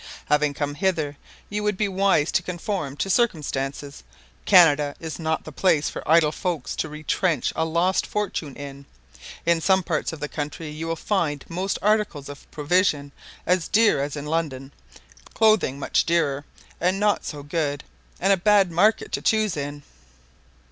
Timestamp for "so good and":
17.23-18.33